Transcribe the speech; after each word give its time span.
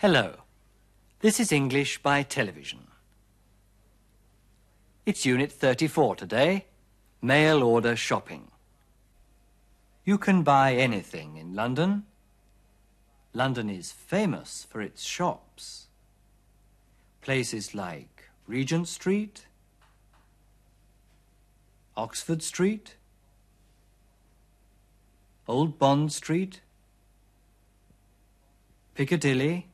Hello. 0.00 0.32
This 1.18 1.38
is 1.38 1.52
English 1.52 2.02
by 2.02 2.22
television. 2.22 2.86
It's 5.04 5.26
Unit 5.26 5.52
34 5.52 6.16
today, 6.16 6.64
mail 7.20 7.62
order 7.62 7.94
shopping. 7.96 8.50
You 10.06 10.16
can 10.16 10.42
buy 10.42 10.72
anything 10.72 11.36
in 11.36 11.54
London. 11.54 12.04
London 13.34 13.68
is 13.68 13.92
famous 13.92 14.66
for 14.70 14.80
its 14.80 15.02
shops. 15.02 15.88
Places 17.20 17.74
like 17.74 18.30
Regent 18.46 18.88
Street, 18.88 19.44
Oxford 21.94 22.42
Street, 22.42 22.96
Old 25.46 25.78
Bond 25.78 26.10
Street, 26.10 26.62
Piccadilly, 28.94 29.69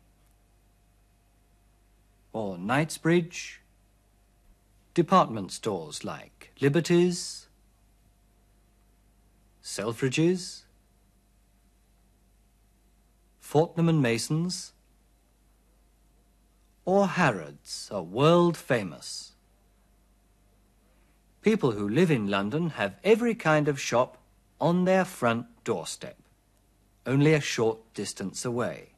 or 2.36 2.58
Knightsbridge. 2.58 3.62
Department 4.92 5.50
stores 5.50 6.04
like 6.04 6.52
Liberty's, 6.60 7.46
Selfridges, 9.62 10.64
Fortnum 13.40 13.88
and 13.88 14.02
Mason's, 14.02 14.72
or 16.84 17.08
Harrods 17.08 17.88
are 17.90 18.02
world 18.02 18.56
famous. 18.56 19.32
People 21.40 21.72
who 21.72 21.88
live 21.88 22.10
in 22.10 22.28
London 22.28 22.70
have 22.70 22.96
every 23.02 23.34
kind 23.34 23.66
of 23.66 23.80
shop 23.80 24.18
on 24.60 24.84
their 24.84 25.06
front 25.06 25.46
doorstep, 25.64 26.18
only 27.06 27.32
a 27.32 27.40
short 27.40 27.78
distance 27.94 28.44
away. 28.44 28.95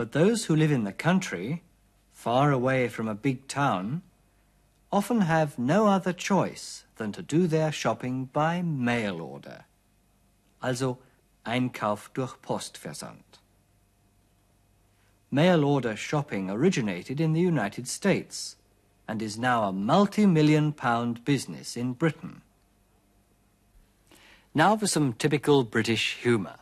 But 0.00 0.12
those 0.12 0.46
who 0.46 0.56
live 0.56 0.72
in 0.72 0.84
the 0.84 0.94
country, 0.94 1.62
far 2.14 2.52
away 2.52 2.88
from 2.88 3.06
a 3.06 3.14
big 3.14 3.46
town, 3.48 4.00
often 4.90 5.20
have 5.20 5.58
no 5.58 5.88
other 5.88 6.14
choice 6.14 6.84
than 6.96 7.12
to 7.12 7.20
do 7.20 7.46
their 7.46 7.70
shopping 7.70 8.24
by 8.32 8.62
mail 8.62 9.20
order. 9.20 9.66
Also 10.62 10.96
Einkauf 11.44 12.08
durch 12.14 12.40
Postversand. 12.40 13.40
Mail 15.30 15.62
order 15.66 15.94
shopping 15.94 16.48
originated 16.48 17.20
in 17.20 17.34
the 17.34 17.42
United 17.42 17.86
States 17.86 18.56
and 19.06 19.20
is 19.20 19.36
now 19.36 19.64
a 19.64 19.70
multi-million 19.70 20.72
pound 20.72 21.26
business 21.26 21.76
in 21.76 21.92
Britain. 21.92 22.40
Now 24.54 24.78
for 24.78 24.86
some 24.86 25.12
typical 25.12 25.62
British 25.62 26.16
humour. 26.22 26.59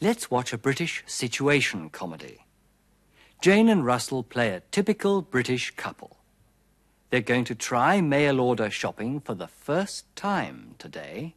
Let's 0.00 0.30
watch 0.30 0.52
a 0.52 0.58
British 0.58 1.02
situation 1.06 1.90
comedy. 1.90 2.46
Jane 3.42 3.68
and 3.68 3.84
Russell 3.84 4.22
play 4.22 4.50
a 4.50 4.62
typical 4.70 5.22
British 5.22 5.72
couple. 5.72 6.18
They're 7.10 7.20
going 7.20 7.42
to 7.46 7.56
try 7.56 8.00
mail 8.00 8.38
order 8.38 8.70
shopping 8.70 9.18
for 9.18 9.34
the 9.34 9.48
first 9.48 10.04
time 10.14 10.76
today. 10.78 11.34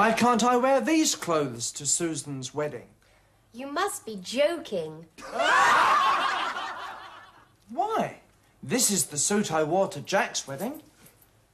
Why 0.00 0.12
can't 0.12 0.42
I 0.42 0.56
wear 0.56 0.80
these 0.80 1.14
clothes 1.14 1.70
to 1.72 1.84
Susan's 1.84 2.54
wedding? 2.54 2.86
You 3.52 3.66
must 3.66 4.06
be 4.06 4.16
joking. 4.16 5.04
Why? 7.68 8.20
This 8.62 8.90
is 8.90 9.04
the 9.04 9.18
suit 9.18 9.52
I 9.52 9.62
wore 9.62 9.88
to 9.88 10.00
Jack's 10.00 10.48
wedding. 10.48 10.80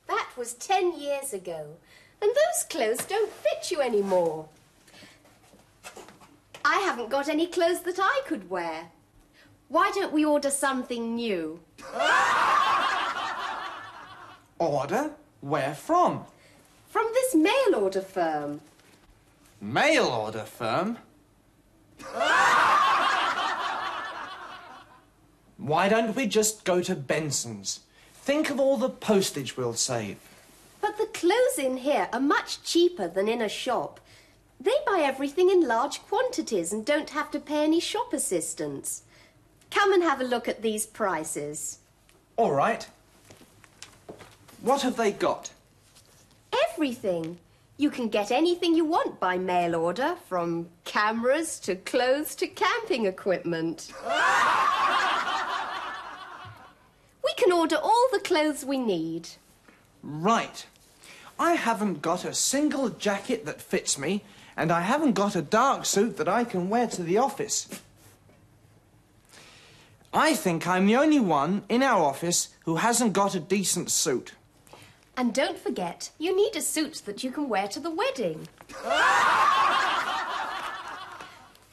That 0.07 0.29
was 0.37 0.55
ten 0.55 0.97
years 0.97 1.33
ago, 1.33 1.75
and 2.23 2.31
those 2.31 2.63
clothes 2.71 3.05
don't 3.05 3.33
fit 3.33 3.73
you 3.73 3.81
anymore. 3.81 4.47
I 6.65 6.77
haven't 6.77 7.11
got 7.11 7.29
any 7.29 7.49
clothes 7.49 7.81
that 7.81 7.99
I 7.99 8.23
could 8.29 8.49
wear. 8.49 8.93
Why 9.67 9.91
don't 9.93 10.13
we 10.13 10.25
order 10.25 10.51
something 10.51 11.17
new? 11.17 11.59
Order? 14.61 15.11
Where 15.41 15.75
from? 15.75 16.27
From 16.97 17.09
this 17.13 17.35
mail 17.35 17.75
order 17.75 18.01
firm. 18.01 18.63
Mail 19.61 20.07
order 20.07 20.45
firm? 20.45 20.97
Why 25.59 25.91
don't 25.91 26.17
we 26.17 26.27
just 26.27 26.65
go 26.65 26.81
to 26.81 26.97
Benson's? 26.97 27.81
Think 28.15 28.49
of 28.49 28.59
all 28.59 28.79
the 28.79 28.89
postage 28.89 29.59
we'll 29.59 29.75
save. 29.75 30.17
But 30.81 30.97
the 30.97 31.05
clothes 31.13 31.59
in 31.59 31.77
here 31.77 32.09
are 32.15 32.19
much 32.19 32.63
cheaper 32.63 33.09
than 33.09 33.29
in 33.29 33.43
a 33.43 33.49
shop. 33.51 34.01
They 34.59 34.73
buy 34.87 35.01
everything 35.01 35.51
in 35.51 35.69
large 35.69 36.01
quantities 36.01 36.73
and 36.73 36.83
don't 36.83 37.11
have 37.11 37.31
to 37.33 37.39
pay 37.39 37.63
any 37.63 37.79
shop 37.81 38.15
assistants. 38.15 39.03
Come 39.71 39.93
and 39.93 40.03
have 40.03 40.23
a 40.23 40.25
look 40.25 40.49
at 40.49 40.63
these 40.63 40.87
prices. 40.87 41.81
All 42.39 42.53
right. 42.53 42.89
What 44.63 44.81
have 44.81 44.97
they 44.97 45.13
got? 45.13 45.51
Everything. 46.77 47.39
You 47.79 47.89
can 47.89 48.11
get 48.11 48.31
anything 48.31 48.75
you 48.75 48.85
want 48.85 49.19
by 49.19 49.39
mail 49.39 49.75
order, 49.75 50.17
from 50.29 50.69
cameras 50.85 51.59
to 51.61 51.75
clothes 51.75 52.35
to 52.35 52.47
camping 52.47 53.07
equipment. 53.07 53.91
we 57.25 57.33
can 57.39 57.51
order 57.51 57.77
all 57.77 58.09
the 58.13 58.21
clothes 58.21 58.63
we 58.63 58.77
need. 58.77 59.31
Right. 60.03 60.67
I 61.39 61.55
haven't 61.55 62.03
got 62.03 62.27
a 62.27 62.35
single 62.35 62.91
jacket 62.91 63.47
that 63.47 63.63
fits 63.63 63.97
me, 63.97 64.23
and 64.55 64.71
I 64.71 64.83
haven't 64.83 65.15
got 65.15 65.35
a 65.35 65.41
dark 65.41 65.87
suit 65.87 66.19
that 66.19 66.29
I 66.29 66.45
can 66.45 66.69
wear 66.69 66.89
to 66.89 67.03
the 67.03 67.17
office. 67.17 67.69
I 70.13 70.35
think 70.35 70.67
I'm 70.67 70.85
the 70.87 70.97
only 70.97 71.21
one 71.21 71.63
in 71.71 71.83
our 71.83 72.03
office 72.05 72.51
who 72.67 72.77
hasn't 72.77 73.15
got 73.15 73.35
a 73.35 73.41
decent 73.41 73.91
suit. 73.91 74.33
And 75.17 75.33
don't 75.33 75.59
forget, 75.59 76.11
you 76.19 76.37
need 76.37 76.55
a 76.57 76.61
suit 76.61 77.03
that 77.07 77.25
you 77.25 77.31
can 77.31 77.49
wear 77.49 77.69
to 77.69 77.81
the 77.81 77.91
wedding. 77.91 78.49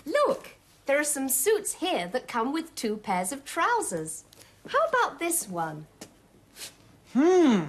Look, 0.06 0.52
there 0.86 1.00
are 1.00 1.04
some 1.04 1.28
suits 1.28 1.74
here 1.74 2.08
that 2.08 2.28
come 2.28 2.54
with 2.54 2.74
two 2.76 2.96
pairs 2.98 3.34
of 3.34 3.44
trousers. 3.44 4.24
How 4.68 4.80
about 4.88 5.20
this 5.20 5.50
one? 5.50 5.88
Hmm, 7.12 7.64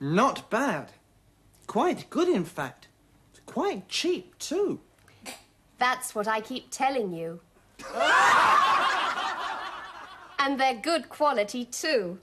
not 0.00 0.48
bad. 0.48 0.92
Quite 1.66 2.08
good, 2.08 2.28
in 2.28 2.44
fact. 2.44 2.88
Quite 3.44 3.88
cheap, 3.88 4.38
too. 4.38 4.80
That's 5.78 6.14
what 6.14 6.26
I 6.26 6.40
keep 6.40 6.70
telling 6.70 7.12
you. 7.12 7.40
and 10.38 10.58
they're 10.58 10.74
good 10.74 11.08
quality, 11.08 11.64
too. 11.66 12.18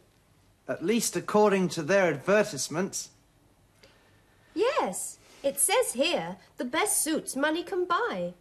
At 0.68 0.84
least 0.84 1.16
according 1.16 1.70
to 1.70 1.82
their 1.82 2.08
advertisements. 2.08 3.10
Yes, 4.54 5.18
it 5.44 5.60
says 5.60 5.94
here 5.94 6.38
the 6.58 6.66
best 6.66 7.02
suits 7.02 7.36
money 7.36 7.64
can 7.64 7.86
buy. 7.86 8.34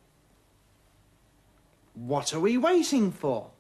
What 1.94 2.34
are 2.34 2.40
we 2.40 2.58
waiting 2.58 3.12
for? 3.12 3.50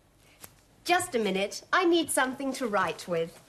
Just 0.84 1.14
a 1.14 1.18
minute, 1.18 1.62
I 1.72 1.84
need 1.84 2.10
something 2.10 2.52
to 2.54 2.66
write 2.66 3.06
with. 3.08 3.40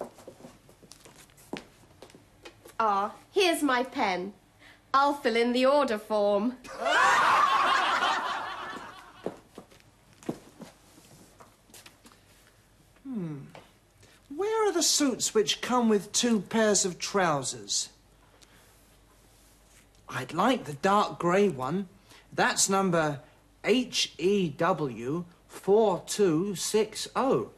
Ah, 2.80 3.14
here's 3.32 3.64
my 3.64 3.84
pen. 3.84 4.34
I'll 4.94 5.14
fill 5.14 5.36
in 5.36 5.52
the 5.52 5.66
order 5.66 5.98
form. 5.98 6.58
Where 14.38 14.70
are 14.70 14.72
the 14.72 14.84
suits 14.84 15.34
which 15.34 15.62
come 15.62 15.90
with 15.90 16.12
two 16.12 16.42
pairs 16.42 16.86
of 16.86 17.00
trousers? 17.00 17.90
I'd 20.08 20.32
like 20.32 20.66
the 20.66 20.74
dark 20.74 21.18
grey 21.18 21.50
one. 21.50 21.90
That's 22.32 22.70
number 22.70 23.22
HEW 23.64 25.26
4260. 25.48 27.50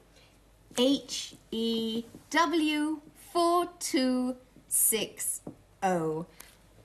H 0.77 1.35
E 1.51 2.05
W 2.29 3.01
4260. 3.33 5.51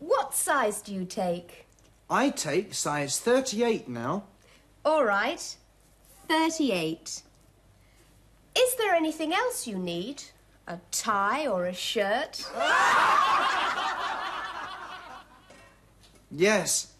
What 0.00 0.34
size 0.34 0.82
do 0.82 0.92
you 0.92 1.04
take? 1.04 1.66
I 2.10 2.30
take 2.30 2.74
size 2.74 3.20
38 3.20 3.88
now. 3.88 4.24
All 4.84 5.04
right, 5.04 5.56
38. 6.28 7.22
Is 8.56 8.74
there 8.76 8.94
anything 8.94 9.32
else 9.32 9.66
you 9.66 9.78
need? 9.78 10.22
A 10.66 10.78
tie 10.90 11.46
or 11.46 11.66
a 11.66 11.74
shirt? 11.74 12.44
Yes. 16.30 16.92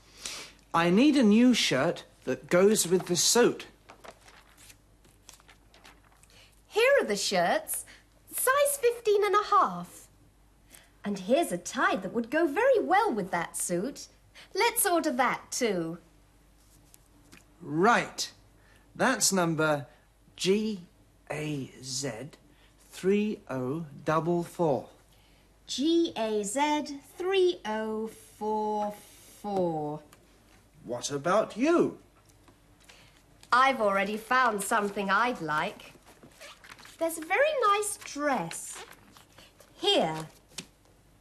I 0.73 0.91
need 0.91 1.17
a 1.17 1.23
new 1.23 1.55
shirt 1.55 2.05
that 2.25 2.49
goes 2.49 2.87
with 2.87 3.07
the 3.07 3.17
suit. 3.17 3.67
Here 6.69 6.91
are 7.01 7.07
the 7.07 7.17
shirts, 7.17 7.85
size 8.33 8.77
15 8.81 9.25
and 9.25 9.35
a 9.35 9.45
half. 9.51 10.09
And 11.05 11.19
here's 11.19 11.53
a 11.53 11.59
tie 11.59 11.97
that 11.97 12.13
would 12.13 12.31
go 12.31 12.47
very 12.47 12.81
well 12.81 13.13
with 13.13 13.31
that 13.31 13.57
suit. 13.57 14.09
Let's 14.55 14.87
order 14.87 15.13
that 15.13 15.51
too. 15.51 15.99
Right. 17.61 18.31
That's 18.97 19.33
number 19.33 19.87
G 20.37 20.87
A 21.31 21.71
Z 21.83 22.11
3044. 22.91 24.89
G 25.67 26.13
A 26.17 26.43
Z 26.45 27.01
3044. 27.19 30.01
What 30.85 31.11
about 31.11 31.57
you? 31.57 31.99
I've 33.51 33.81
already 33.81 34.17
found 34.17 34.63
something 34.63 35.11
I'd 35.11 35.41
like. 35.41 35.93
There's 36.99 37.19
a 37.19 37.23
very 37.23 37.41
nice 37.69 37.97
dress. 38.05 38.79
Here. 39.75 40.29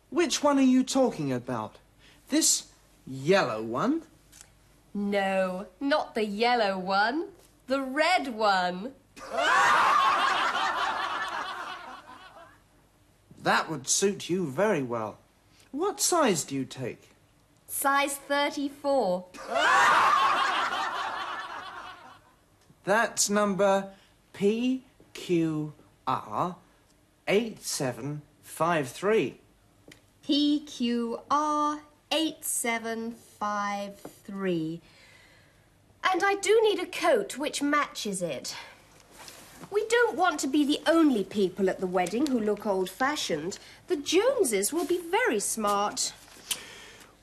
Which 0.09 0.43
one 0.43 0.59
are 0.59 0.61
you 0.61 0.83
talking 0.83 1.31
about? 1.31 1.77
This 2.29 2.67
yellow 3.07 3.61
one? 3.61 4.01
No, 4.93 5.67
not 5.79 6.15
the 6.15 6.25
yellow 6.25 6.77
one. 6.77 7.29
The 7.67 7.81
red 7.81 8.35
one. 8.35 8.91
That 13.43 13.69
would 13.69 13.87
suit 13.89 14.29
you 14.29 14.47
very 14.47 14.81
well. 14.81 15.17
What 15.71 15.99
size 15.99 16.45
do 16.45 16.55
you 16.55 16.63
take? 16.63 17.09
Size 17.67 18.15
34. 18.15 19.25
That's 22.85 23.29
number 23.29 23.89
PQR 24.33 24.81
8753. 27.27 29.39
PQR 30.25 31.79
8753. 32.11 34.81
And 36.11 36.23
I 36.23 36.35
do 36.35 36.61
need 36.63 36.79
a 36.79 36.85
coat 36.85 37.37
which 37.37 37.61
matches 37.61 38.21
it. 38.21 38.55
We 39.71 39.85
don't 39.87 40.15
want 40.15 40.39
to 40.41 40.47
be 40.47 40.65
the 40.65 40.81
only 40.87 41.23
people 41.23 41.69
at 41.69 41.79
the 41.79 41.87
wedding 41.87 42.27
who 42.27 42.39
look 42.39 42.65
old 42.65 42.89
fashioned. 42.89 43.59
The 43.87 43.95
Joneses 43.95 44.73
will 44.73 44.85
be 44.85 44.99
very 44.99 45.39
smart. 45.39 46.13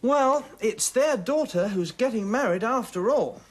Well, 0.03 0.45
it's 0.61 0.89
their 0.89 1.17
daughter 1.17 1.69
who's 1.69 1.93
getting 1.93 2.29
married 2.31 2.65
after 2.65 3.11
all. 3.11 3.43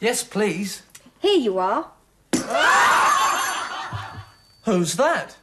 Yes, 0.00 0.22
please. 0.22 0.82
Here 1.18 1.38
you 1.38 1.58
are. 1.58 1.90
Who's 4.64 4.96
that? 4.96 5.38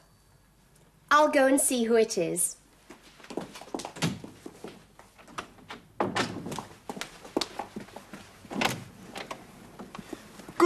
I'll 1.10 1.30
go 1.30 1.48
and 1.48 1.60
see 1.60 1.86
who 1.86 1.96
it 1.96 2.16
is. 2.16 2.57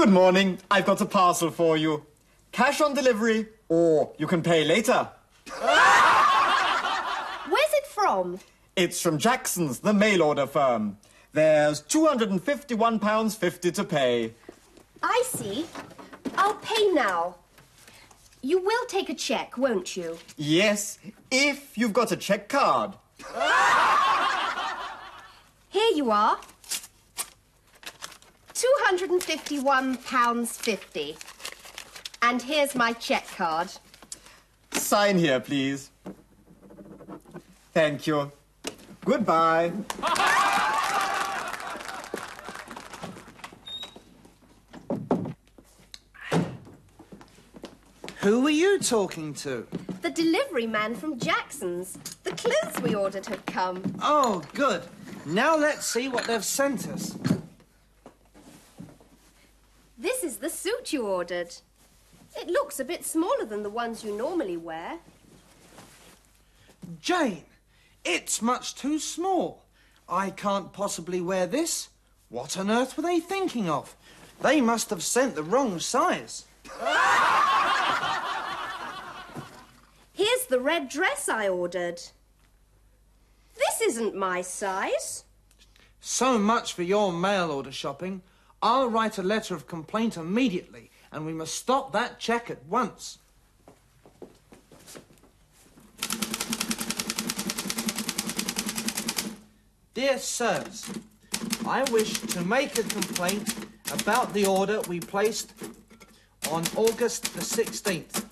Good 0.02 0.10
morning. 0.10 0.58
I've 0.72 0.88
got 0.88 1.00
a 1.02 1.06
parcel 1.06 1.52
for 1.52 1.78
you. 1.78 2.08
Cash 2.52 2.82
on 2.82 2.96
delivery, 2.96 3.46
or 3.70 4.12
you 4.18 4.26
can 4.26 4.42
pay 4.42 4.66
later. 4.66 5.08
Where's 5.60 5.70
it 7.74 7.86
from? 7.86 8.40
It's 8.76 9.00
from 9.00 9.20
Jackson's, 9.20 9.82
the 9.82 9.94
mail 9.94 10.24
order 10.24 10.48
firm. 10.48 10.98
There's 11.34 11.84
£251.50 11.84 13.74
to 13.76 13.84
pay. 13.84 14.34
I 15.04 15.22
see. 15.28 15.68
I'll 16.36 16.56
pay 16.56 16.90
now. 16.94 17.36
You 18.42 18.60
will 18.60 18.86
take 18.88 19.10
a 19.10 19.14
cheque, 19.14 19.56
won't 19.56 19.96
you? 19.96 20.18
Yes, 20.36 20.98
if 21.30 21.78
you've 21.78 21.94
got 21.94 22.12
a 22.12 22.18
check 22.18 22.50
card. 22.50 22.94
Here 25.70 25.96
you 25.96 26.10
are. 26.10 26.40
£251.50. 28.90 31.18
And 32.22 32.42
here's 32.42 32.76
my 32.76 32.94
cheque 32.94 33.28
card. 33.36 33.70
Sign 34.72 35.18
here, 35.18 35.40
please. 35.40 35.90
Thank 37.74 38.06
you. 38.06 38.32
Goodbye. 39.04 39.72
Who 48.20 48.46
are 48.46 48.52
you 48.52 48.78
talking 48.78 49.34
to? 49.36 49.66
The 50.04 50.12
delivery 50.12 50.68
man 50.68 50.94
from 50.94 51.18
Jackson's. 51.18 51.94
The 52.24 52.34
clothes 52.34 52.80
we 52.84 52.94
ordered 52.94 53.26
have 53.26 53.44
come. 53.48 53.82
Oh, 54.00 54.44
good. 54.54 54.84
Now 55.26 55.58
let's 55.58 55.88
see 55.88 56.08
what 56.08 56.26
they've 56.26 56.46
sent 56.46 56.88
us. 56.90 57.18
This 60.02 60.24
is 60.24 60.38
the 60.38 60.50
suit 60.50 60.92
you 60.92 61.06
ordered. 61.06 61.54
It 62.36 62.48
looks 62.48 62.80
a 62.80 62.86
bit 62.86 63.06
smaller 63.06 63.46
than 63.46 63.62
the 63.62 63.70
ones 63.70 64.04
you 64.04 64.18
normally 64.18 64.58
wear. 64.58 64.98
Jane, 67.00 67.44
it's 68.04 68.42
much 68.42 68.74
too 68.74 68.98
small. 68.98 69.62
I 70.10 70.32
can't 70.32 70.74
possibly 70.74 71.22
wear 71.22 71.46
this. 71.46 71.90
What 72.30 72.58
on 72.58 72.72
earth 72.72 72.98
were 72.98 73.04
they 73.04 73.20
thinking 73.20 73.70
of? 73.70 73.96
They 74.42 74.60
must 74.60 74.90
have 74.90 75.04
sent 75.04 75.36
the 75.36 75.44
wrong 75.44 75.80
size. 75.80 76.46
Here's 80.14 80.46
the 80.48 80.60
red 80.60 80.90
dress 80.90 81.30
I 81.30 81.48
ordered. 81.48 82.02
This 83.56 83.82
isn't 83.84 84.16
my 84.16 84.42
size. 84.42 85.26
So 86.00 86.40
much 86.40 86.74
for 86.74 86.82
your 86.82 87.14
mail 87.14 87.52
order 87.52 87.72
shopping. 87.72 88.24
I'll 88.64 88.90
write 88.90 89.18
a 89.18 89.24
letter 89.24 89.56
of 89.56 89.66
complaint 89.66 90.18
immediately, 90.18 90.92
and 91.12 91.26
we 91.26 91.34
must 91.34 91.56
stop 91.56 91.92
that 91.94 92.20
check 92.20 92.52
at 92.52 92.64
once. 92.66 93.18
Dear 99.96 100.20
sirs, 100.20 100.90
I 101.66 101.84
wish 101.92 102.14
to 102.14 102.42
make 102.46 102.78
a 102.78 102.84
complaint 102.84 103.56
about 103.92 104.34
the 104.34 104.46
order 104.46 104.80
we 104.88 105.00
placed 105.00 105.54
on 106.50 106.64
August 106.76 107.34
the 107.34 107.42
16th. 107.42 108.26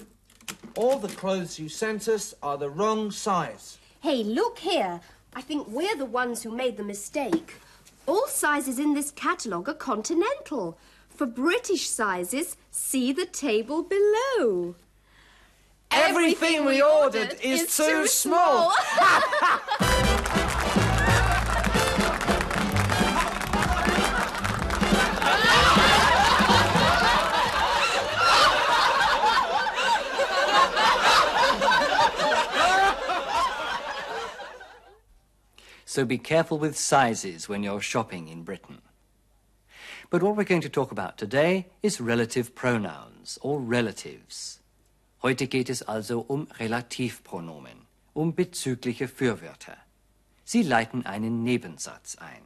All 0.75 0.99
the 0.99 1.09
clothes 1.09 1.59
you 1.59 1.69
sent 1.69 2.07
us 2.07 2.33
are 2.43 2.57
the 2.57 2.69
wrong 2.69 3.11
size. 3.11 3.77
Hey, 3.99 4.23
look 4.23 4.59
here. 4.59 5.01
I 5.33 5.41
think 5.41 5.67
we're 5.67 5.95
the 5.95 6.05
ones 6.05 6.43
who 6.43 6.51
made 6.55 6.77
the 6.77 6.83
mistake. 6.83 7.55
All 8.09 8.25
sizes 8.25 8.79
in 8.79 8.95
this 8.95 9.11
catalogue 9.11 9.69
are 9.69 9.75
continental. 9.75 10.79
For 11.11 11.27
British 11.27 11.87
sizes, 11.87 12.57
see 12.71 13.13
the 13.13 13.27
table 13.27 13.83
below. 13.83 14.73
Everything 15.91 16.65
we 16.65 16.81
ordered 16.81 17.37
is 17.43 17.77
too 17.77 18.07
small. 18.07 18.73
So 35.89 36.05
be 36.05 36.19
careful 36.19 36.59
with 36.59 36.77
sizes 36.77 37.49
when 37.49 37.63
you're 37.63 37.81
shopping 37.81 38.27
in 38.27 38.43
Britain. 38.43 38.77
But 40.11 40.21
what 40.21 40.35
we're 40.37 40.43
going 40.43 40.61
to 40.61 40.69
talk 40.69 40.91
about 40.91 41.17
today 41.17 41.65
is 41.81 41.99
relative 41.99 42.53
pronouns 42.53 43.39
or 43.41 43.59
relatives. 43.59 44.59
Heute 45.23 45.47
geht 45.47 45.67
es 45.67 45.81
also 45.81 46.19
um 46.19 46.47
Relativpronomen, 46.59 47.87
um 48.13 48.35
bezügliche 48.35 49.07
Fürwörter. 49.07 49.77
Sie 50.45 50.61
leiten 50.61 51.07
einen 51.07 51.43
Nebensatz 51.43 52.17
ein. 52.17 52.43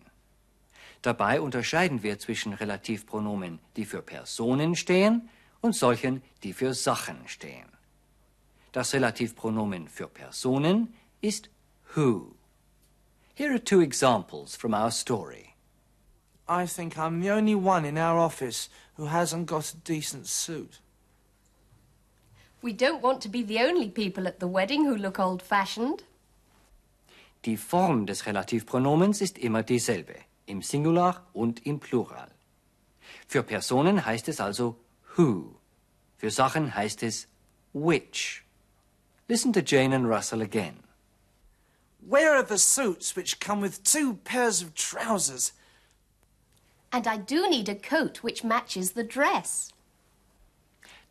Dabei 1.02 1.42
unterscheiden 1.42 2.02
wir 2.02 2.20
zwischen 2.20 2.54
Relativpronomen, 2.54 3.60
die 3.76 3.84
für 3.84 4.02
Personen 4.02 4.78
stehen, 4.78 5.28
und 5.60 5.76
solchen, 5.76 6.22
die 6.44 6.54
für 6.54 6.74
Sachen 6.74 7.28
stehen. 7.28 7.68
Das 8.72 8.94
Relativpronomen 8.94 9.90
für 9.90 10.08
Personen 10.08 10.94
ist 11.20 11.50
who. 11.94 12.34
Here 13.36 13.54
are 13.54 13.60
two 13.60 13.82
examples 13.82 14.56
from 14.56 14.74
our 14.76 14.92
story. 14.92 15.56
I 16.48 16.68
think 16.68 16.98
I'm 16.98 17.20
the 17.20 17.32
only 17.32 17.56
one 17.56 17.84
in 17.84 17.98
our 17.98 18.20
office 18.20 18.70
who 18.96 19.08
hasn't 19.08 19.48
got 19.48 19.74
a 19.74 19.78
decent 19.78 20.28
suit. 20.28 20.80
We 22.62 22.74
don't 22.74 23.02
want 23.02 23.22
to 23.22 23.30
be 23.30 23.42
the 23.42 23.60
only 23.60 23.90
people 23.90 24.28
at 24.28 24.40
the 24.40 24.48
wedding 24.48 24.86
who 24.86 24.96
look 24.96 25.20
old-fashioned. 25.20 26.04
Die 27.44 27.58
Form 27.58 28.06
des 28.06 28.26
Relativpronomens 28.26 29.20
ist 29.20 29.38
immer 29.38 29.64
dieselbe, 29.64 30.16
im 30.46 30.62
Singular 30.62 31.24
und 31.34 31.66
im 31.66 31.80
Plural. 31.80 32.30
Für 33.28 33.44
Personen 33.44 34.06
heißt 34.06 34.30
es 34.30 34.40
also 34.40 34.76
who. 35.18 35.56
Für 36.18 36.30
Sachen 36.30 36.76
heißt 36.76 37.02
es 37.04 37.28
which. 37.74 38.44
Listen 39.28 39.52
to 39.52 39.62
Jane 39.62 39.94
and 39.94 40.06
Russell 40.06 40.42
again. 40.42 40.83
Where 42.08 42.36
are 42.36 42.44
the 42.44 42.58
suits 42.58 43.16
which 43.16 43.40
come 43.40 43.62
with 43.62 43.84
two 43.84 44.16
pairs 44.26 44.62
of 44.62 44.76
trousers? 44.76 45.54
And 46.92 47.08
I 47.08 47.18
do 47.18 47.50
need 47.50 47.70
a 47.70 47.76
coat 47.76 48.24
which 48.24 48.44
matches 48.44 48.92
the 48.92 49.04
dress. 49.04 49.72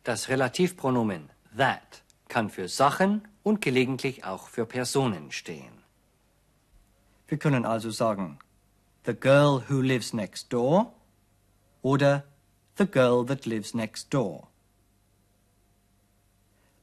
Das 0.03 0.27
Relativpronomen 0.29 1.29
that 1.55 2.01
kann 2.27 2.49
für 2.49 2.67
Sachen 2.67 3.27
und 3.43 3.61
gelegentlich 3.61 4.23
auch 4.23 4.47
für 4.47 4.65
Personen 4.65 5.31
stehen. 5.31 5.83
Wir 7.27 7.37
können 7.37 7.65
also 7.65 7.89
sagen, 7.89 8.39
the 9.05 9.13
girl 9.13 9.63
who 9.67 9.81
lives 9.81 10.13
next 10.13 10.51
door 10.53 10.93
oder 11.81 12.23
the 12.77 12.85
girl 12.85 13.25
that 13.25 13.45
lives 13.45 13.73
next 13.73 14.13
door. 14.13 14.47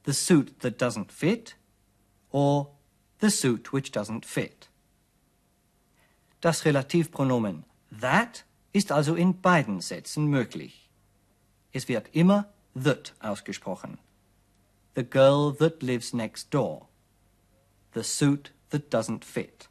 The 0.03 0.13
suit 0.13 0.59
that 0.59 0.77
doesn't 0.77 1.11
fit 1.11 1.55
or 2.31 2.71
the 3.21 3.29
suit 3.29 3.71
which 3.71 3.91
doesn't 3.91 4.25
fit. 4.25 4.69
Das 6.41 6.65
Relativpronomen 6.65 7.63
that 7.91 8.45
ist 8.73 8.91
also 8.91 9.15
in 9.15 9.41
beiden 9.41 9.81
Sätzen 9.81 10.25
möglich. 10.27 10.89
Es 11.71 11.87
wird 11.87 12.09
immer 12.13 12.51
that 12.73 13.13
ausgesprochen. 13.19 13.99
The 14.95 15.03
girl 15.03 15.53
that 15.53 15.81
lives 15.81 16.13
next 16.13 16.53
door. 16.53 16.87
The 17.93 18.03
suit 18.03 18.51
that 18.69 18.93
doesn't 18.93 19.23
fit. 19.23 19.69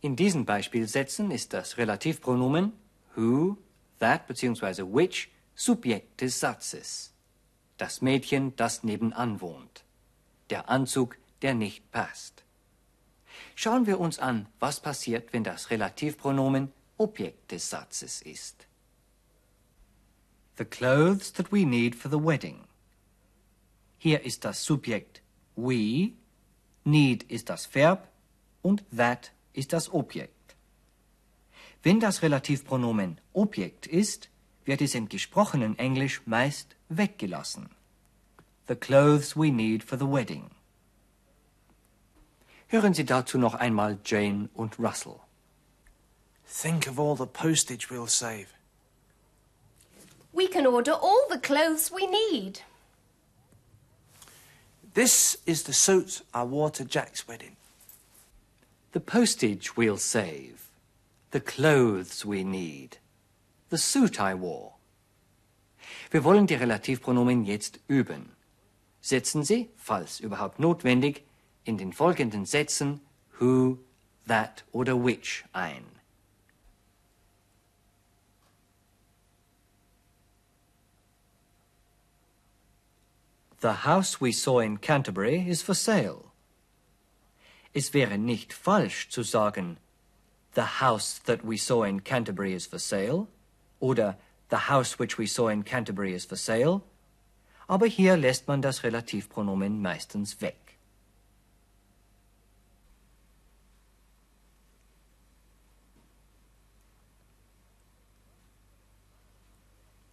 In 0.00 0.16
diesen 0.16 0.44
Beispielsätzen 0.44 1.30
ist 1.30 1.52
das 1.52 1.78
Relativpronomen 1.78 2.72
who, 3.14 3.56
that 3.98 4.26
bzw. 4.26 4.82
which 4.82 5.28
Subjekt 5.54 6.20
des 6.20 6.38
Satzes. 6.38 7.12
Das 7.78 8.02
Mädchen, 8.02 8.54
das 8.56 8.82
nebenan 8.82 9.40
wohnt. 9.40 9.84
Der 10.50 10.68
Anzug, 10.68 11.18
der 11.46 11.54
nicht 11.54 11.92
passt. 11.92 12.42
Schauen 13.54 13.86
wir 13.86 14.00
uns 14.00 14.18
an, 14.18 14.48
was 14.58 14.80
passiert, 14.80 15.32
wenn 15.32 15.44
das 15.44 15.70
Relativpronomen 15.70 16.72
Objekt 16.98 17.52
des 17.52 17.70
Satzes 17.70 18.20
ist. 18.20 18.66
The 20.58 20.64
clothes 20.64 21.32
that 21.34 21.52
we 21.52 21.64
need 21.64 21.94
for 21.94 22.10
the 22.10 22.18
wedding. 22.18 22.64
Hier 23.96 24.24
ist 24.24 24.44
das 24.44 24.64
Subjekt 24.64 25.22
we, 25.54 26.14
need 26.82 27.22
ist 27.30 27.48
das 27.48 27.72
Verb 27.72 28.08
und 28.62 28.84
that 28.96 29.30
ist 29.52 29.72
das 29.72 29.88
Objekt. 29.92 30.56
Wenn 31.84 32.00
das 32.00 32.22
Relativpronomen 32.22 33.20
Objekt 33.32 33.86
ist, 33.86 34.30
wird 34.64 34.80
es 34.82 34.96
im 34.96 35.08
gesprochenen 35.08 35.78
Englisch 35.78 36.22
meist 36.26 36.74
weggelassen. 36.88 37.68
The 38.66 38.74
clothes 38.74 39.36
we 39.36 39.52
need 39.52 39.84
for 39.84 39.96
the 39.96 40.08
wedding. 40.08 40.55
Hören 42.68 42.94
Sie 42.94 43.04
dazu 43.04 43.38
noch 43.38 43.54
einmal 43.54 43.98
Jane 44.04 44.48
und 44.54 44.78
Russell. 44.78 45.20
Think 46.48 46.88
of 46.88 46.98
all 46.98 47.16
the 47.16 47.26
postage 47.26 47.88
we'll 47.90 48.08
save. 48.08 48.46
We 50.32 50.48
can 50.48 50.66
order 50.66 50.92
all 50.92 51.26
the 51.30 51.38
clothes 51.38 51.92
we 51.92 52.06
need. 52.06 52.60
This 54.94 55.38
is 55.46 55.64
the 55.64 55.72
suit 55.72 56.22
I 56.34 56.42
wore 56.42 56.70
to 56.72 56.84
Jack's 56.84 57.28
wedding. 57.28 57.56
The 58.92 59.00
postage 59.00 59.76
we'll 59.76 59.98
save. 59.98 60.70
The 61.32 61.40
clothes 61.40 62.24
we 62.24 62.42
need. 62.44 62.98
The 63.68 63.78
suit 63.78 64.18
I 64.18 64.34
wore. 64.34 64.72
Wir 66.10 66.24
wollen 66.24 66.46
die 66.46 66.54
Relativpronomen 66.54 67.44
jetzt 67.44 67.78
üben. 67.88 68.30
Setzen 69.02 69.44
Sie, 69.44 69.68
falls 69.76 70.18
überhaupt 70.18 70.58
notwendig, 70.58 71.25
in 71.66 71.76
den 71.76 71.92
folgenden 71.92 72.46
Sätzen 72.46 73.00
who, 73.38 73.78
that 74.26 74.64
oder 74.72 74.94
which 74.94 75.44
ein. 75.52 75.84
The 83.60 83.84
house 83.84 84.20
we 84.20 84.32
saw 84.32 84.60
in 84.60 84.78
Canterbury 84.80 85.48
is 85.48 85.62
for 85.62 85.74
sale. 85.74 86.30
Es 87.74 87.92
wäre 87.92 88.16
nicht 88.16 88.52
falsch 88.52 89.08
zu 89.10 89.22
sagen, 89.22 89.78
the 90.54 90.80
house 90.80 91.18
that 91.24 91.42
we 91.42 91.56
saw 91.56 91.82
in 91.82 92.04
Canterbury 92.04 92.54
is 92.54 92.66
for 92.66 92.78
sale 92.78 93.26
oder 93.80 94.16
the 94.50 94.68
house 94.68 94.98
which 94.98 95.18
we 95.18 95.26
saw 95.26 95.48
in 95.48 95.64
Canterbury 95.64 96.14
is 96.14 96.24
for 96.24 96.36
sale, 96.36 96.82
aber 97.66 97.86
hier 97.86 98.16
lässt 98.16 98.46
man 98.46 98.62
das 98.62 98.84
Relativpronomen 98.84 99.82
meistens 99.82 100.40
weg. 100.40 100.65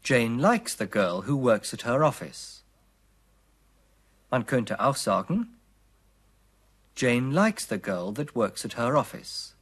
Jane 0.04 0.38
likes 0.38 0.76
the 0.76 0.86
girl 0.86 1.22
who 1.22 1.38
works 1.38 1.74
at 1.74 1.84
her 1.84 2.04
office. 2.04 2.62
Man 4.30 4.44
könnte 4.44 4.78
auch 4.78 4.98
sagen, 4.98 5.48
Jane 6.94 7.32
likes 7.32 7.66
the 7.66 7.78
girl 7.78 8.12
that 8.12 8.36
works 8.36 8.66
at 8.66 8.74
her 8.74 8.98
office. 8.98 9.54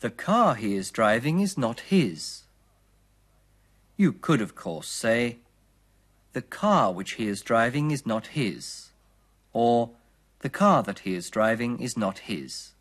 The 0.00 0.10
car 0.10 0.54
he 0.54 0.74
is 0.74 0.90
driving 0.90 1.40
is 1.40 1.58
not 1.58 1.80
his. 1.80 2.44
You 3.98 4.12
could, 4.12 4.40
of 4.40 4.54
course, 4.54 4.88
say, 4.88 5.38
The 6.36 6.42
car 6.42 6.92
which 6.92 7.12
he 7.12 7.28
is 7.28 7.42
driving 7.42 7.90
is 7.90 8.04
not 8.04 8.26
his. 8.34 8.92
Or, 9.54 9.92
The 10.40 10.50
car 10.50 10.82
that 10.82 10.98
he 10.98 11.14
is 11.14 11.30
driving 11.30 11.80
is 11.80 11.96
not 11.96 12.18
his. 12.28 12.74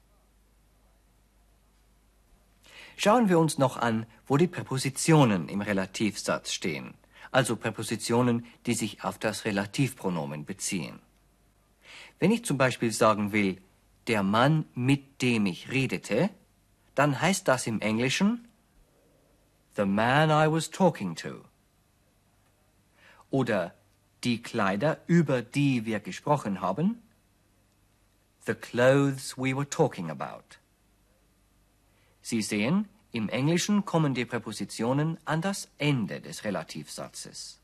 Schauen 2.98 3.30
wir 3.30 3.40
uns 3.40 3.58
noch 3.58 3.78
an, 3.78 4.08
wo 4.28 4.36
die 4.36 4.48
Präpositionen 4.48 5.48
im 5.48 5.62
Relativsatz 5.62 6.52
stehen, 6.52 6.96
also 7.32 7.56
Präpositionen, 7.56 8.46
die 8.66 8.74
sich 8.74 9.06
auf 9.06 9.18
das 9.20 9.46
Relativpronomen 9.46 10.44
beziehen. 10.44 11.00
Wenn 12.20 12.32
ich 12.32 12.44
zum 12.44 12.58
Beispiel 12.58 12.92
sagen 12.92 13.32
will, 13.32 13.62
der 14.08 14.22
Mann, 14.22 14.66
mit 14.76 15.22
dem 15.22 15.46
ich 15.46 15.72
redete, 15.72 16.30
dann 16.94 17.22
heißt 17.22 17.48
das 17.48 17.68
im 17.68 17.80
Englischen 17.80 18.50
The 19.78 19.86
man 19.86 20.30
I 20.30 20.52
was 20.52 20.70
talking 20.70 21.16
to. 21.16 21.46
Oder 23.36 23.74
die 24.24 24.42
Kleider, 24.42 25.02
über 25.08 25.42
die 25.42 25.86
wir 25.86 26.00
gesprochen 26.00 26.62
haben. 26.62 27.02
The 28.46 28.54
clothes 28.54 29.38
we 29.38 29.54
were 29.54 29.70
talking 29.70 30.10
about. 30.10 30.58
Sie 32.22 32.42
sehen, 32.42 32.88
im 33.12 33.28
Englischen 33.28 33.84
kommen 33.84 34.14
die 34.14 34.24
Präpositionen 34.24 35.18
an 35.26 35.42
das 35.42 35.68
Ende 35.78 36.22
des 36.22 36.46
Relativsatzes. 36.46 37.60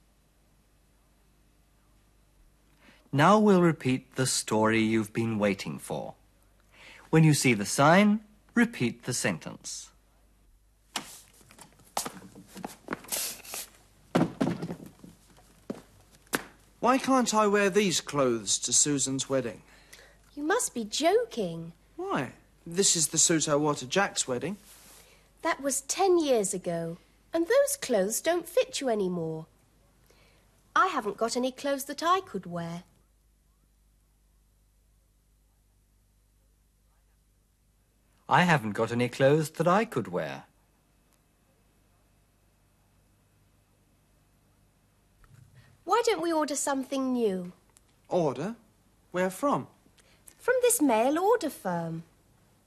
Now 3.13 3.39
we'll 3.39 3.61
repeat 3.61 4.17
the 4.17 4.25
story 4.25 4.81
you've 4.81 5.13
been 5.13 5.39
waiting 5.39 5.79
for. 5.79 6.15
When 7.11 7.23
you 7.23 7.33
see 7.33 7.53
the 7.53 7.65
sign, 7.65 8.19
repeat 8.55 9.05
the 9.05 9.13
sentence. 9.13 9.90
Why 16.81 16.97
can't 16.97 17.31
I 17.35 17.45
wear 17.45 17.69
these 17.69 18.01
clothes 18.01 18.57
to 18.57 18.73
Susan's 18.73 19.29
wedding? 19.29 19.61
You 20.35 20.41
must 20.41 20.73
be 20.73 20.83
joking. 20.83 21.73
Why? 21.95 22.31
This 22.65 22.95
is 22.95 23.09
the 23.09 23.19
suit 23.19 23.47
I 23.47 23.55
wore 23.55 23.75
to 23.75 23.85
Jack's 23.85 24.27
wedding. 24.27 24.57
That 25.43 25.61
was 25.61 25.81
ten 25.81 26.17
years 26.17 26.55
ago, 26.55 26.97
and 27.31 27.45
those 27.45 27.77
clothes 27.77 28.19
don't 28.19 28.49
fit 28.49 28.81
you 28.81 28.89
anymore. 28.89 29.45
I 30.75 30.87
haven't 30.87 31.17
got 31.17 31.37
any 31.37 31.51
clothes 31.51 31.85
that 31.85 32.01
I 32.01 32.19
could 32.21 32.47
wear. 32.47 32.81
I 38.27 38.41
haven't 38.41 38.71
got 38.71 38.91
any 38.91 39.07
clothes 39.07 39.51
that 39.51 39.67
I 39.67 39.85
could 39.85 40.07
wear. 40.07 40.45
Why 45.91 46.01
don't 46.05 46.21
we 46.21 46.31
order 46.31 46.55
something 46.55 47.11
new? 47.11 47.51
Order? 48.07 48.55
Where 49.11 49.29
from? 49.29 49.67
From 50.39 50.55
this 50.61 50.81
mail 50.81 51.19
order 51.19 51.49
firm. 51.49 52.03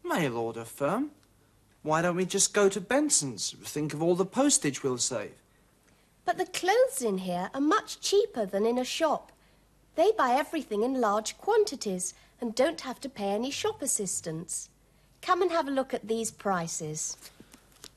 Mail 0.04 0.37
order 0.37 0.66
firm? 0.66 1.11
Why 1.83 2.02
don't 2.02 2.16
we 2.16 2.26
just 2.26 2.52
go 2.52 2.69
to 2.69 2.83
Benson's? 2.83 3.57
Think 3.64 3.95
of 3.95 4.02
all 4.02 4.14
the 4.14 4.26
postage 4.26 4.83
we'll 4.83 4.99
save. 4.99 5.33
But 6.26 6.37
the 6.37 6.45
clothes 6.45 7.00
in 7.00 7.16
here 7.16 7.49
are 7.54 7.62
much 7.62 7.99
cheaper 8.02 8.45
than 8.45 8.66
in 8.66 8.76
a 8.76 8.85
shop. 8.85 9.33
They 9.95 10.12
buy 10.12 10.33
everything 10.33 10.83
in 10.83 11.00
large 11.00 11.38
quantities 11.38 12.12
and 12.43 12.54
don't 12.54 12.83
have 12.83 13.00
to 13.00 13.09
pay 13.09 13.31
any 13.31 13.50
shop 13.50 13.81
assistants. 13.81 14.69
Come 15.23 15.40
and 15.40 15.50
have 15.50 15.66
a 15.66 15.71
look 15.78 15.95
at 15.95 16.09
these 16.09 16.31
prices. 16.31 17.16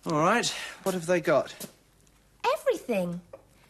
All 0.05 0.21
right. 0.21 0.47
What 0.83 0.95
have 0.95 1.05
they 1.05 1.19
got? 1.19 1.53
Everything. 2.53 3.19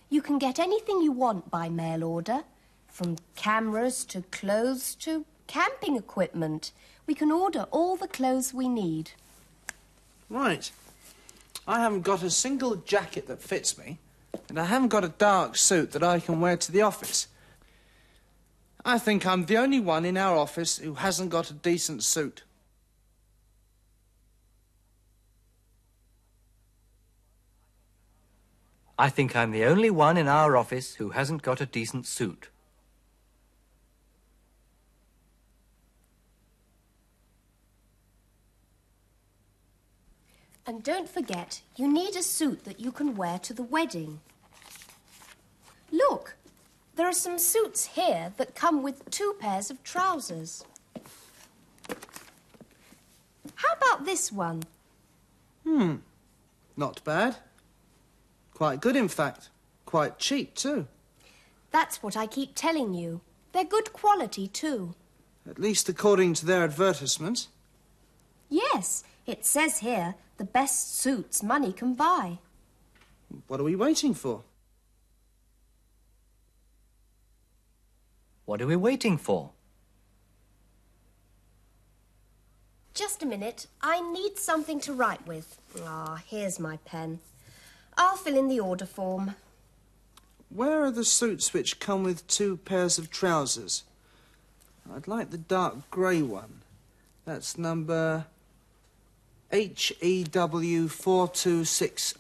You 0.10 0.22
can 0.22 0.38
get 0.38 0.58
anything 0.60 1.02
you 1.02 1.12
want 1.12 1.52
by 1.52 1.68
mail 1.68 2.04
order, 2.04 2.44
from 2.88 3.18
cameras 3.36 4.06
to 4.06 4.22
clothes 4.32 4.96
to 4.96 5.26
camping 5.48 5.98
equipment. 5.98 6.72
We 7.06 7.14
can 7.14 7.32
order 7.32 7.68
all 7.72 7.96
the 7.96 8.08
clothes 8.08 8.54
we 8.54 8.68
need. 8.68 9.12
Right. 10.30 10.72
I 11.68 11.82
haven't 11.82 12.02
got 12.02 12.24
a 12.24 12.30
single 12.30 12.76
jacket 12.78 13.28
that 13.28 13.42
fits 13.42 13.78
me, 13.78 14.00
and 14.48 14.58
I 14.58 14.66
haven't 14.66 14.88
got 14.88 15.04
a 15.04 15.10
dark 15.10 15.58
suit 15.58 15.92
that 15.92 16.04
I 16.04 16.20
can 16.20 16.40
wear 16.40 16.56
to 16.56 16.72
the 16.72 16.82
office. 16.82 17.28
I 18.86 19.00
think 19.00 19.26
I'm 19.26 19.46
the 19.46 19.58
only 19.58 19.82
one 19.82 20.06
in 20.06 20.16
our 20.16 20.38
office 20.38 20.78
who 20.78 20.94
hasn't 20.94 21.30
got 21.30 21.52
a 21.52 21.54
decent 21.54 22.04
suit. 22.04 22.44
I 29.00 29.10
think 29.10 29.36
I'm 29.36 29.52
the 29.52 29.66
only 29.66 29.92
one 29.92 30.18
in 30.18 30.28
our 30.28 30.58
office 30.58 30.96
who 30.96 31.12
hasn't 31.12 31.44
got 31.44 31.62
a 31.62 31.68
decent 31.68 32.08
suit. 32.08 32.50
And 40.66 40.84
don't 40.84 41.08
forget, 41.08 41.62
you 41.76 41.88
need 41.88 42.16
a 42.16 42.24
suit 42.24 42.66
that 42.66 42.80
you 42.80 42.92
can 42.92 43.16
wear 43.16 43.40
to 43.40 43.54
the 43.54 43.64
wedding. 43.64 44.20
Look, 45.92 46.36
there 46.96 47.08
are 47.08 47.14
some 47.14 47.38
suits 47.38 47.86
here 47.86 48.34
that 48.38 48.56
come 48.56 48.82
with 48.82 49.10
two 49.12 49.36
pairs 49.40 49.70
of 49.70 49.82
trousers. 49.84 50.66
How 53.56 53.74
about 53.78 54.06
this 54.06 54.32
one? 54.32 54.64
Hmm, 55.64 55.98
not 56.76 57.04
bad. 57.04 57.38
Quite 58.58 58.82
good, 58.82 58.96
in 58.96 59.08
fact. 59.08 59.52
Quite 59.86 60.18
cheap, 60.18 60.56
too. 60.56 60.88
That's 61.70 62.02
what 62.02 62.18
I 62.18 62.26
keep 62.26 62.56
telling 62.56 62.96
you. 62.96 63.22
They're 63.52 63.64
good 63.64 63.94
quality, 63.94 64.48
too. 64.48 64.96
At 65.48 65.60
least 65.60 65.88
according 65.90 66.34
to 66.34 66.46
their 66.48 66.64
advertisement. 66.64 67.50
Yes, 68.50 69.04
it 69.28 69.46
says 69.46 69.78
here 69.78 70.16
the 70.40 70.44
best 70.44 70.98
suits 70.98 71.44
money 71.44 71.72
can 71.72 71.94
buy. 71.94 72.40
What 73.46 73.60
are 73.60 73.64
we 73.64 73.76
waiting 73.76 74.16
for? 74.16 74.42
What 78.46 78.60
are 78.60 78.66
we 78.66 78.76
waiting 78.76 79.20
for? 79.20 79.52
Just 82.96 83.22
a 83.22 83.28
minute. 83.28 83.68
I 83.84 84.02
need 84.12 84.40
something 84.40 84.80
to 84.80 84.94
write 84.94 85.28
with. 85.28 85.60
Ah, 85.86 86.24
here's 86.26 86.60
my 86.60 86.78
pen. 86.86 87.20
I'll 87.98 88.18
fill 88.18 88.38
in 88.38 88.48
the 88.48 88.60
order 88.60 88.86
form. 88.86 89.36
Where 90.50 90.84
are 90.84 90.92
the 90.92 91.04
suits 91.04 91.54
which 91.54 91.80
come 91.80 92.04
with 92.04 92.28
two 92.28 92.58
pairs 92.58 92.98
of 92.98 93.10
trousers? 93.10 93.84
I'd 94.94 95.08
like 95.08 95.32
the 95.32 95.38
dark 95.38 95.90
grey 95.92 96.22
one. 96.22 96.62
That's 97.26 97.58
number 97.58 98.26
HEW 99.52 100.88
4260. 100.88 102.20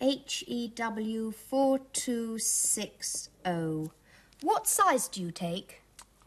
HEW 0.00 1.32
4260. 1.32 3.90
What 4.42 4.66
size 4.66 5.08
do 5.08 5.22
you 5.22 5.30
take? 5.30 5.80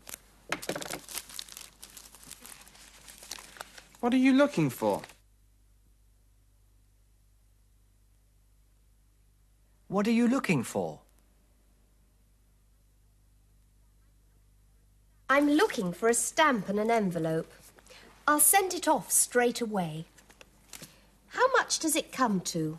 What 4.00 4.14
are 4.14 4.16
you 4.16 4.32
looking 4.32 4.70
for? 4.70 5.02
What 9.88 10.08
are 10.08 10.12
you 10.12 10.26
looking 10.26 10.62
for? 10.62 11.00
I'm 15.28 15.50
looking 15.50 15.92
for 15.92 16.08
a 16.08 16.14
stamp 16.14 16.70
and 16.70 16.80
an 16.80 16.90
envelope. 16.90 17.52
I'll 18.26 18.40
send 18.40 18.72
it 18.72 18.88
off 18.88 19.12
straight 19.12 19.60
away. 19.60 20.06
How 21.28 21.52
much 21.52 21.80
does 21.80 21.96
it 21.96 22.12
come 22.12 22.40
to? 22.40 22.78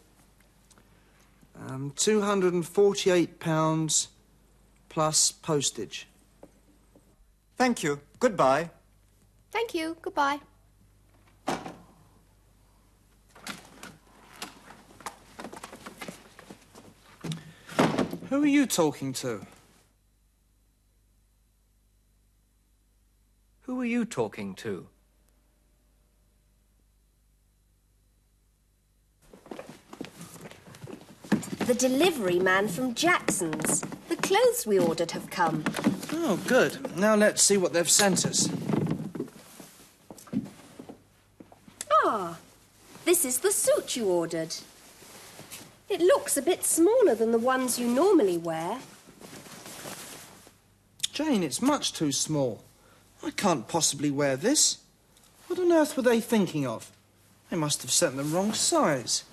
Um, 1.68 1.92
£248 1.92 4.08
plus 4.90 5.32
postage. 5.32 6.08
Thank 7.56 7.84
you. 7.84 8.02
Goodbye. 8.20 8.72
Thank 9.52 9.76
you. 9.76 9.96
Goodbye. 10.02 10.40
Who 18.30 18.44
are 18.44 18.48
you 18.48 18.66
talking 18.66 19.14
to? 19.14 19.46
Who 23.64 23.80
are 23.82 23.86
you 23.86 24.06
talking 24.06 24.56
to? 24.56 24.88
The 31.72 31.88
delivery 31.88 32.38
man 32.38 32.68
from 32.68 32.96
Jackson's. 32.96 33.80
The 34.10 34.18
clothes 34.18 34.68
we 34.68 34.78
ordered 34.78 35.12
have 35.12 35.30
come. 35.30 35.64
Oh, 36.12 36.38
good. 36.46 36.98
Now 36.98 37.16
let's 37.16 37.42
see 37.42 37.56
what 37.56 37.72
they've 37.72 37.90
sent 37.90 38.26
us. 38.26 38.50
Ah, 41.90 42.38
this 43.06 43.24
is 43.24 43.38
the 43.38 43.54
suit 43.54 43.96
you 43.96 44.10
ordered. 44.10 44.54
It 45.88 46.02
looks 46.02 46.36
a 46.36 46.42
bit 46.42 46.66
smaller 46.66 47.16
than 47.16 47.32
the 47.32 47.40
ones 47.40 47.80
you 47.80 47.88
normally 47.88 48.38
wear. 48.38 48.80
Jane, 51.14 51.42
it's 51.42 51.62
much 51.62 51.94
too 51.94 52.12
small. 52.12 52.66
I 53.24 53.30
can't 53.30 53.70
possibly 53.70 54.12
wear 54.12 54.36
this. 54.36 54.80
What 55.48 55.58
on 55.58 55.72
earth 55.72 55.96
were 55.96 56.04
they 56.04 56.20
thinking 56.20 56.68
of? 56.68 56.92
They 57.50 57.56
must 57.56 57.82
have 57.82 57.92
sent 57.92 58.18
the 58.18 58.26
wrong 58.26 58.52
size. 58.52 59.24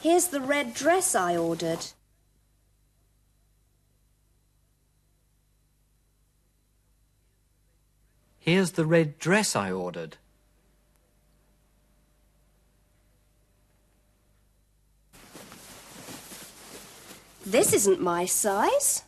Here's 0.00 0.28
the 0.28 0.40
red 0.40 0.74
dress 0.74 1.14
I 1.14 1.36
ordered. 1.36 1.86
Here's 8.38 8.72
the 8.72 8.86
red 8.86 9.18
dress 9.18 9.56
I 9.56 9.72
ordered. 9.72 10.16
This 17.44 17.72
isn't 17.72 18.00
my 18.00 18.24
size. 18.24 19.02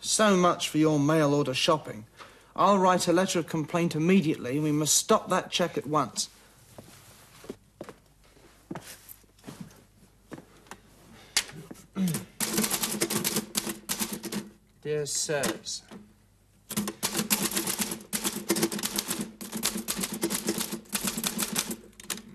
So 0.00 0.36
much 0.36 0.68
for 0.68 0.78
your 0.78 0.98
mail 0.98 1.34
order 1.34 1.54
shopping. 1.54 2.06
I'll 2.56 2.78
write 2.78 3.08
a 3.08 3.12
letter 3.12 3.38
of 3.38 3.48
complaint 3.48 3.94
immediately. 3.94 4.58
We 4.58 4.72
must 4.72 4.94
stop 4.94 5.28
that 5.28 5.50
check 5.50 5.76
at 5.76 5.86
once. 5.86 6.28
Dear 14.82 15.06
sirs, 15.06 15.82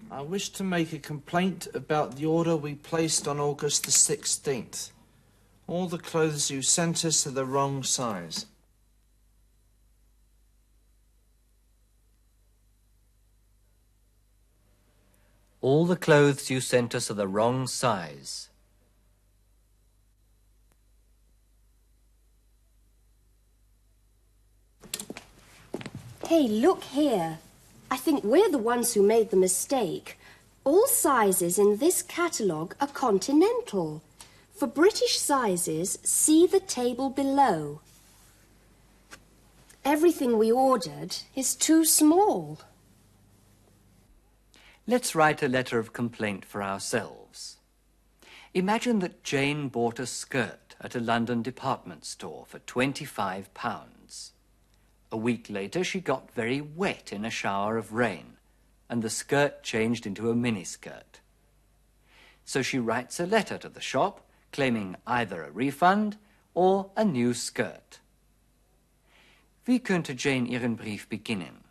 I 0.10 0.22
wish 0.22 0.50
to 0.50 0.63
make 0.63 0.93
a 0.93 1.00
complaint 1.00 1.67
about 1.74 2.15
the 2.15 2.26
order 2.26 2.56
we 2.56 2.76
placed 2.76 3.28
on 3.28 3.39
August 3.39 3.84
the 3.84 3.91
16th. 3.91 4.91
All 5.67 5.88
the 5.88 5.98
clothes 5.98 6.50
you 6.50 6.62
sent 6.62 7.04
us 7.04 7.28
are 7.28 7.32
the 7.32 7.45
wrong 7.45 7.84
size. 7.84 8.45
All 15.62 15.86
the 15.86 15.98
clothes 15.98 16.50
you 16.50 16.62
sent 16.62 16.95
us 16.95 17.12
are 17.12 17.15
the 17.15 17.28
wrong 17.28 17.67
size. 17.67 18.50
Hey, 26.30 26.48
look 26.48 26.84
here. 26.84 27.39
I 27.89 27.98
think 27.98 28.24
we're 28.24 28.52
the 28.52 28.60
ones 28.60 28.94
who 28.94 29.02
made 29.02 29.32
the 29.32 29.36
mistake. 29.36 30.20
All 30.63 30.86
sizes 30.86 31.58
in 31.58 31.78
this 31.78 32.04
catalogue 32.04 32.76
are 32.80 32.86
continental. 32.86 34.04
For 34.54 34.68
British 34.68 35.18
sizes, 35.18 35.98
see 36.04 36.46
the 36.46 36.60
table 36.60 37.10
below. 37.10 37.82
Everything 39.84 40.38
we 40.38 40.52
ordered 40.52 41.15
is 41.36 41.56
too 41.56 41.84
small. 41.84 42.60
Let's 44.86 45.15
write 45.15 45.42
a 45.42 45.48
letter 45.48 45.80
of 45.80 45.94
complaint 45.94 46.46
for 46.46 46.62
ourselves. 46.62 47.58
Imagine 48.54 49.00
that 49.00 49.24
Jane 49.24 49.68
bought 49.68 49.98
a 49.98 50.06
skirt 50.06 50.76
at 50.80 50.96
a 50.96 51.00
London 51.00 51.42
department 51.42 52.06
store 52.06 52.46
for 52.48 52.60
£25. 52.60 53.46
A 55.12 55.17
week 55.17 55.50
later, 55.50 55.84
she 55.84 56.00
got 56.00 56.32
very 56.32 56.62
wet 56.62 57.12
in 57.12 57.26
a 57.26 57.30
shower 57.30 57.78
of 57.78 57.93
rain, 57.93 58.38
and 58.89 59.02
the 59.02 59.10
skirt 59.10 59.63
changed 59.63 60.06
into 60.06 60.30
a 60.30 60.36
miniskirt. 60.36 61.22
So 62.45 62.62
she 62.62 62.80
writes 62.80 63.19
a 63.19 63.26
letter 63.26 63.58
to 63.58 63.69
the 63.69 63.82
shop 63.82 64.22
claiming 64.52 64.95
either 65.06 65.43
a 65.43 65.52
refund 65.52 66.17
or 66.54 66.91
a 66.95 67.06
new 67.06 67.34
skirt. 67.34 68.00
Wie 69.65 69.80
könnte 69.80 70.15
Jane 70.15 70.48
ihren 70.48 70.76
Brief 70.76 71.08
beginnen? 71.08 71.63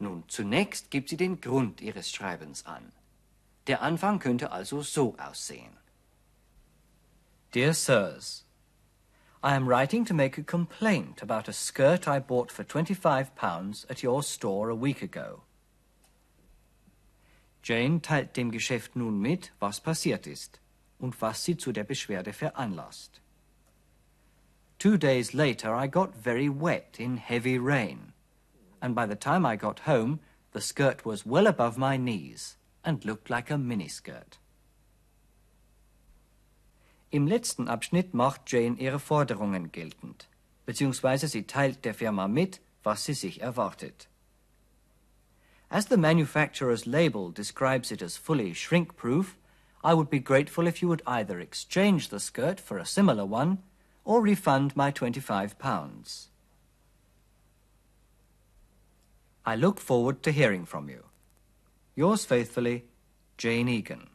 Nun, 0.00 0.24
zunächst 0.28 0.90
gibt 0.90 1.10
sie 1.10 1.16
den 1.16 1.40
Grund 1.40 1.80
ihres 1.80 2.10
Schreibens 2.10 2.64
an. 2.64 2.92
Der 3.66 3.82
Anfang 3.82 4.18
könnte 4.18 4.50
also 4.52 4.80
so 4.80 5.14
aussehen. 5.18 5.76
Dear 7.52 7.74
Sirs, 7.74 8.44
I 9.40 9.54
am 9.54 9.68
writing 9.68 10.04
to 10.06 10.14
make 10.14 10.36
a 10.36 10.42
complaint 10.42 11.22
about 11.22 11.46
a 11.46 11.52
skirt 11.52 12.08
I 12.08 12.18
bought 12.18 12.50
for 12.50 12.64
£25 12.64 13.86
at 13.88 14.02
your 14.02 14.24
store 14.24 14.68
a 14.68 14.74
week 14.74 15.00
ago. 15.00 15.42
Jane 17.62 18.00
teilt 18.00 18.32
dem 18.34 18.50
Geschäft 18.50 18.96
nun 18.96 19.22
mit, 19.22 19.52
was 19.60 19.78
passiert 19.78 20.26
ist 20.26 20.58
und 20.98 21.20
was 21.22 21.44
sie 21.44 21.56
zu 21.56 21.70
der 21.70 21.84
Beschwerde 21.84 22.32
veranlasst. 22.32 23.20
Two 24.80 24.96
days 24.96 25.34
later, 25.34 25.72
I 25.72 25.86
got 25.86 26.16
very 26.16 26.48
wet 26.48 26.96
in 26.98 27.16
heavy 27.16 27.58
rain, 27.58 28.12
and 28.82 28.94
by 28.94 29.06
the 29.06 29.16
time 29.16 29.46
I 29.46 29.54
got 29.54 29.80
home, 29.80 30.18
the 30.52 30.60
skirt 30.60 31.04
was 31.04 31.24
well 31.24 31.46
above 31.46 31.78
my 31.78 31.96
knees 31.96 32.56
and 32.84 33.04
looked 33.04 33.30
like 33.30 33.50
a 33.50 33.58
miniskirt. 33.58 34.38
Im 37.10 37.26
letzten 37.26 37.68
Abschnitt 37.68 38.12
macht 38.12 38.52
Jane 38.52 38.76
ihre 38.78 38.98
Forderungen 38.98 39.72
geltend, 39.72 40.28
beziehungsweise 40.66 41.26
sie 41.26 41.44
teilt 41.44 41.84
der 41.84 41.94
Firma 41.94 42.28
mit, 42.28 42.60
was 42.82 43.04
sie 43.04 43.14
sich 43.14 43.40
erwartet. 43.40 44.08
As 45.70 45.86
the 45.86 45.96
manufacturer's 45.96 46.86
label 46.86 47.30
describes 47.30 47.90
it 47.90 48.02
as 48.02 48.16
fully 48.16 48.54
shrink-proof, 48.54 49.36
I 49.82 49.94
would 49.94 50.10
be 50.10 50.20
grateful 50.20 50.66
if 50.66 50.82
you 50.82 50.88
would 50.88 51.02
either 51.06 51.40
exchange 51.40 52.08
the 52.08 52.20
skirt 52.20 52.60
for 52.60 52.78
a 52.78 52.86
similar 52.86 53.24
one 53.24 53.58
or 54.04 54.22
refund 54.22 54.76
my 54.76 54.90
£25. 54.90 56.28
I 59.46 59.56
look 59.56 59.80
forward 59.80 60.22
to 60.24 60.30
hearing 60.30 60.66
from 60.66 60.90
you. 60.90 61.04
Yours 61.94 62.24
faithfully, 62.24 62.84
Jane 63.38 63.68
Egan. 63.68 64.08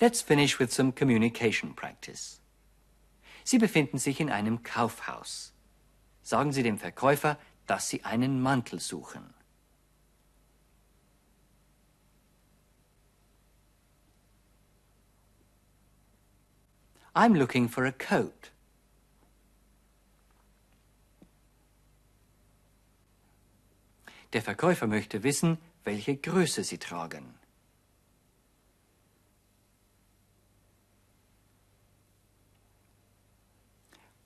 Let's 0.00 0.22
finish 0.22 0.58
with 0.58 0.72
some 0.72 0.92
communication 0.92 1.74
practice. 1.74 2.40
Sie 3.44 3.58
befinden 3.58 3.98
sich 3.98 4.18
in 4.18 4.30
einem 4.30 4.62
Kaufhaus. 4.62 5.52
Sagen 6.22 6.52
Sie 6.52 6.62
dem 6.62 6.78
Verkäufer, 6.78 7.38
dass 7.66 7.88
Sie 7.90 8.02
einen 8.04 8.40
Mantel 8.40 8.80
suchen. 8.80 9.34
I'm 17.14 17.36
looking 17.36 17.68
for 17.68 17.84
a 17.84 17.92
coat. 17.92 18.52
Der 24.32 24.40
Verkäufer 24.40 24.86
möchte 24.86 25.24
wissen, 25.24 25.58
welche 25.84 26.16
Größe 26.16 26.64
Sie 26.64 26.78
tragen. 26.78 27.39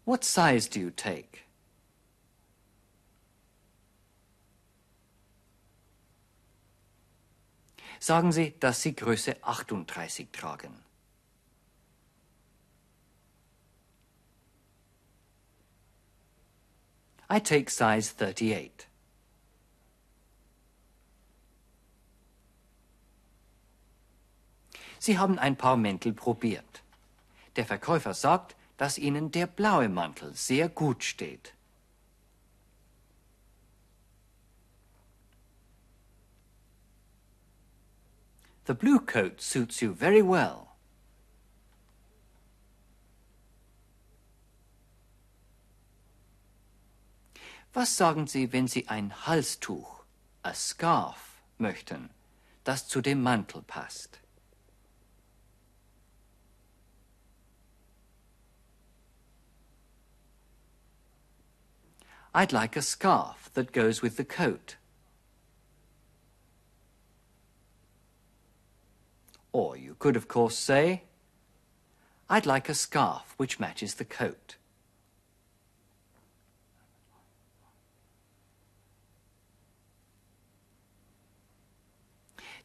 What 0.05 0.25
size 0.25 0.69
do 0.69 0.81
you 0.81 0.91
take? 0.91 1.45
Sagen 7.99 8.33
Sie, 8.33 8.55
dass 8.61 8.83
Sie 8.83 8.95
Größe 8.95 9.43
38 9.43 10.29
tragen. 10.31 10.85
I 17.31 17.41
take 17.41 17.71
size 17.71 18.15
38. 18.19 18.71
Sie 24.99 25.19
haben 25.19 25.39
ein 25.39 25.57
paar 25.57 25.77
Mäntel 25.77 26.13
probiert. 26.13 26.83
Der 27.57 27.65
Verkäufer 27.65 28.13
sagt, 28.15 28.55
dass 28.77 28.99
Ihnen 28.99 29.31
der 29.31 29.47
blaue 29.47 29.89
Mantel 29.89 30.35
sehr 30.35 30.69
gut 30.69 31.05
steht. 31.05 31.55
The 38.67 38.75
blue 38.75 38.99
coat 38.99 39.43
suits 39.43 39.83
you 39.83 39.95
very 39.95 40.23
well. 40.23 40.69
Was 47.75 47.97
sagen 47.97 48.27
Sie, 48.27 48.53
wenn 48.53 48.69
Sie 48.69 48.89
ein 48.89 49.27
Halstuch, 49.27 50.05
a 50.43 50.55
scarf, 50.55 51.43
möchten, 51.59 52.09
das 52.63 52.89
zu 52.89 53.03
dem 53.03 53.23
Mantel 53.23 53.63
passt? 53.63 54.24
I'd 62.35 62.53
like 62.53 62.77
a 62.77 62.83
scarf 62.83 63.49
that 63.55 63.71
goes 63.71 64.03
with 64.03 64.17
the 64.17 64.25
coat. 64.25 64.75
Or 69.53 69.77
you 69.77 69.95
could, 70.01 70.17
of 70.17 70.27
course, 70.27 70.57
say, 70.57 71.05
I'd 72.29 72.45
like 72.45 72.69
a 72.69 72.75
scarf 72.75 73.35
which 73.37 73.61
matches 73.61 73.95
the 73.95 74.05
coat. 74.05 74.57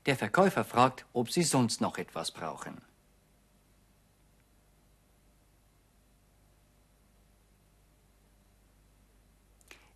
Der 0.08 0.16
Verkäufer 0.16 0.64
fragt, 0.64 1.06
ob 1.14 1.30
Sie 1.30 1.44
sonst 1.44 1.80
noch 1.80 2.00
etwas 2.00 2.32
brauchen. 2.32 2.82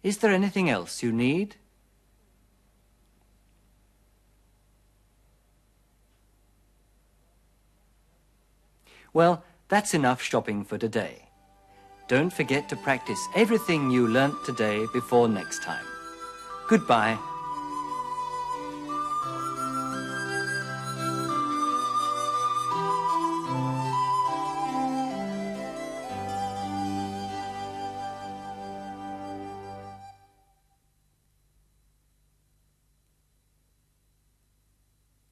Is 0.04 0.18
there 0.18 0.32
anything 0.32 0.70
else 0.70 1.02
you 1.02 1.14
need? 1.14 1.56
Well, 9.14 9.44
that's 9.70 9.94
enough 9.94 10.22
shopping 10.22 10.66
for 10.66 10.78
today. 10.78 11.30
Don't 12.10 12.34
forget 12.34 12.68
to 12.70 12.76
practice 12.76 13.20
everything 13.34 13.90
you 13.90 14.08
learnt 14.08 14.36
today 14.46 14.86
before 14.92 15.30
next 15.30 15.64
time. 15.64 15.86
Goodbye. 16.68 17.18